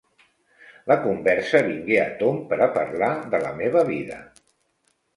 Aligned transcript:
La 0.91 0.97
conversa 1.03 1.61
vingué 1.69 2.01
a 2.05 2.09
tomb 2.23 2.41
per 2.55 2.61
a 2.69 2.71
parlar 2.81 3.13
de 3.37 3.45
la 3.49 3.55
meva 3.63 3.89
vida. 3.95 4.23